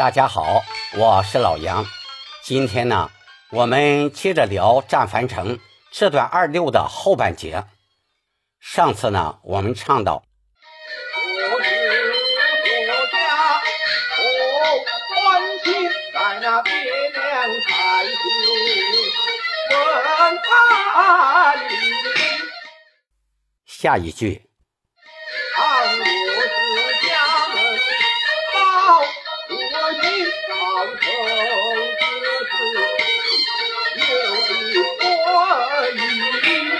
[0.00, 0.62] 大家好，
[0.96, 1.84] 我是老杨。
[2.42, 3.10] 今天呢，
[3.50, 5.58] 我们接着聊战樊城
[5.92, 7.66] 这段二六的后半节。
[8.60, 10.22] 上次呢，我们唱到
[23.66, 24.49] 下一句，
[30.30, 30.54] 我心上
[30.94, 31.06] 头
[32.46, 32.62] 之事，
[33.96, 34.02] 有
[34.54, 35.04] 一关
[35.94, 35.98] 于
[36.42, 36.72] 今日。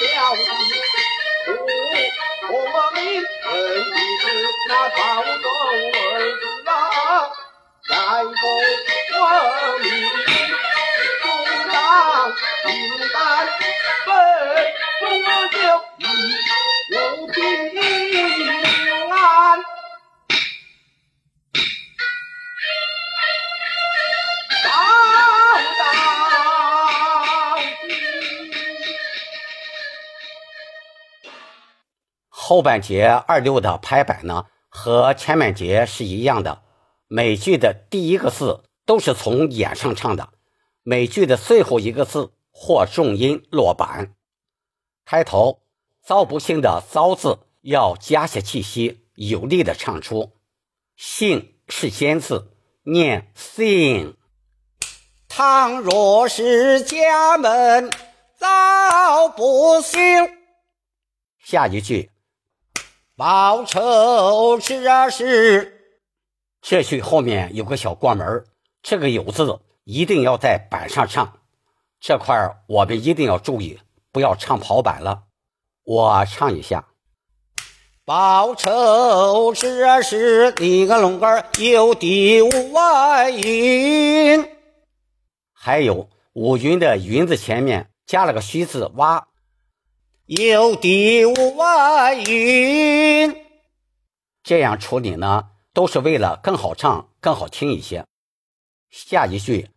[0.00, 0.40] 了事。
[2.48, 2.94] 我们
[3.44, 3.46] 本
[4.20, 4.24] 是
[4.68, 5.46] 那朝中
[5.90, 5.94] 文
[6.38, 6.70] 字啊，
[7.88, 7.90] 在
[8.22, 8.32] 不
[9.18, 9.24] 文
[9.82, 9.86] 明，
[11.22, 11.24] 主
[11.72, 11.74] 张
[12.66, 12.68] 平
[13.12, 13.14] 淡，
[32.52, 36.60] 后半节二六的拍板呢，和前半节是一样的。
[37.08, 40.34] 每句的第一个字都是从眼上唱的，
[40.82, 44.12] 每句的最后一个字或重音落板。
[45.06, 45.62] 开头
[46.04, 50.32] “糟不幸”的“糟”字要加些气息，有力的唱出。
[50.94, 54.16] “幸”是尖字，念 “sing”。
[55.26, 57.90] 倘若是家门
[58.36, 60.02] 遭不幸，
[61.42, 62.10] 下一句
[63.24, 65.80] 报仇之事。
[66.60, 68.44] 这句后面有个小过门
[68.82, 71.34] 这个“有”字一定要在板上唱，
[72.00, 73.78] 这块儿我们一定要注意，
[74.10, 75.22] 不要唱跑板了。
[75.84, 76.88] 我唱一下，
[78.04, 84.44] 报仇之事，你个龙儿有地无外云。
[85.52, 89.28] 还有五云的“云”字前面加了个虚字“蛙
[90.26, 93.34] 有地无外云。
[94.42, 98.04] 这样处理呢，都是为了更好唱、更好听一些。
[98.90, 99.70] 下一句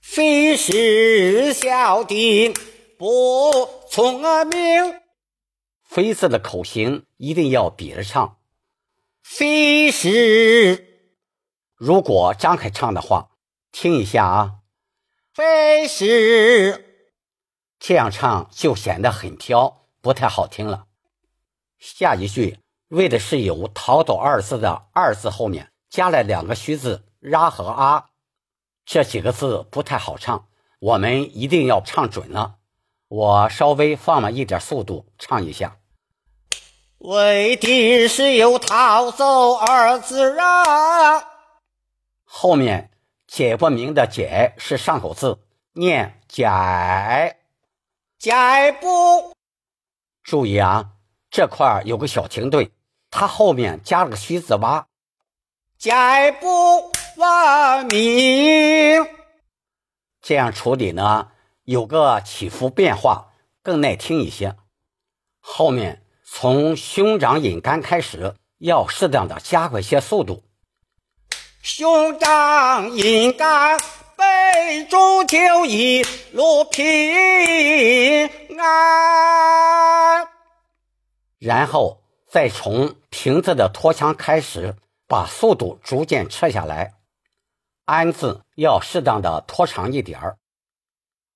[0.00, 2.54] 非是小弟
[2.98, 5.00] 不聪明
[5.82, 8.38] ，“飞”字的口型一定要比着唱，
[9.22, 11.10] 非是
[11.74, 13.30] 如果张开唱的话，
[13.72, 14.52] 听一下啊。
[15.32, 16.91] 非是
[17.84, 20.84] 这样唱就显得很飘，不太好听了。
[21.80, 22.60] 下一句
[22.90, 28.10] 为的是有“逃走”二字的“二”字后面加了两个虚字“拉”和“啊”，
[28.86, 30.46] 这几个字不太好唱，
[30.78, 32.58] 我们一定要唱准了。
[33.08, 35.78] 我稍微放慢一点速度唱一下。
[36.98, 41.24] 为的是有逃走二字啊。
[42.22, 42.92] 后面
[43.26, 45.40] “解不明”的“解”是上口字，
[45.72, 46.46] 念“解
[48.22, 49.34] 解不”。
[50.22, 50.90] 注意啊，
[51.28, 52.70] 这块儿有个小停顿，
[53.10, 54.86] 它后面加了个虚字“蛙”。
[55.76, 55.90] 解
[56.40, 59.04] 不完明，
[60.20, 61.32] 这样处理呢，
[61.64, 64.54] 有个起伏变化，更耐听一些。
[65.40, 70.44] 后面从兄长引杆开始，要适当的加快些速度。
[71.60, 73.80] 兄长应该
[74.22, 80.28] 杯中酒一路平安。
[81.38, 84.76] 然后再从平字的拖腔开始，
[85.08, 86.94] 把速度逐渐撤下来。
[87.84, 90.38] 安字要适当的拖长一点儿。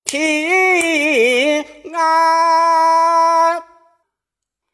[0.04, 3.62] 平安，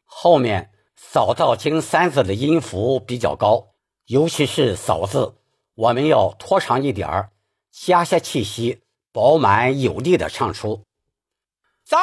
[0.05, 3.69] 后面扫到经三字的音符比较高，
[4.05, 5.33] 尤其是扫字，
[5.73, 7.31] 我们要拖长一点儿，
[7.73, 10.85] 加些气息，饱满有力的唱出。
[11.83, 11.97] 早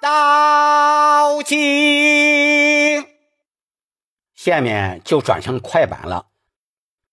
[0.00, 3.06] 到京。
[4.34, 6.26] 下面就转成快板了。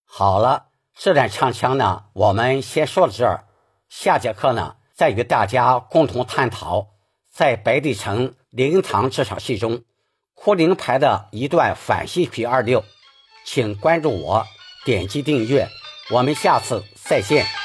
[0.06, 3.45] 好了，这段唱腔呢，我们先说到这儿。
[3.88, 6.88] 下节课呢，再与大家共同探讨
[7.31, 9.83] 在白帝城灵堂这场戏中，
[10.33, 12.83] 哭灵牌的一段反戏曲二六。
[13.45, 14.45] 请关注我，
[14.86, 15.68] 点击订阅，
[16.12, 17.64] 我们下次再见。